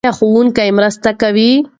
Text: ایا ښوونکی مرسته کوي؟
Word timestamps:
ایا 0.05 0.13
ښوونکی 0.19 0.69
مرسته 0.77 1.09
کوي؟ 1.21 1.51